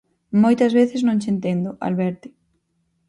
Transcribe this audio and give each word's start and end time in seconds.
_Moitas 0.43 0.75
veces 0.79 1.01
non 1.03 1.21
che 1.21 1.29
entendo, 1.33 1.69
Alberte. 1.87 2.29